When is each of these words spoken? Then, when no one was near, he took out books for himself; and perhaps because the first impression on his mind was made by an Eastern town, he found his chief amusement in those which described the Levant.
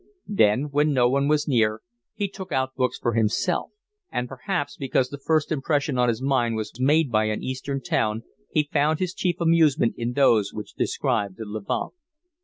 Then, 0.33 0.71
when 0.71 0.93
no 0.93 1.07
one 1.07 1.27
was 1.27 1.47
near, 1.47 1.81
he 2.15 2.27
took 2.27 2.51
out 2.51 2.73
books 2.73 2.97
for 2.97 3.13
himself; 3.13 3.69
and 4.11 4.27
perhaps 4.27 4.75
because 4.75 5.09
the 5.09 5.19
first 5.19 5.51
impression 5.51 5.99
on 5.99 6.09
his 6.09 6.23
mind 6.23 6.55
was 6.55 6.73
made 6.79 7.11
by 7.11 7.25
an 7.25 7.43
Eastern 7.43 7.81
town, 7.83 8.23
he 8.49 8.63
found 8.73 8.97
his 8.97 9.13
chief 9.13 9.35
amusement 9.39 9.93
in 9.97 10.13
those 10.13 10.53
which 10.55 10.73
described 10.73 11.35
the 11.37 11.45
Levant. 11.45 11.93